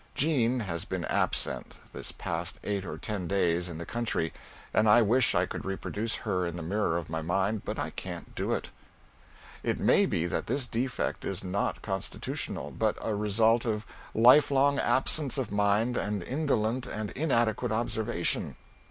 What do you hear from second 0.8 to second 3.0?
been absent, this past eight or